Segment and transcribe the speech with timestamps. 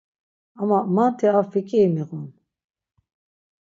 [0.61, 2.27] Ama manti ar fiǩiri miğun.